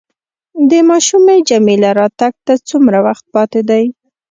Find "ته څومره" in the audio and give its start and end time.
2.45-2.97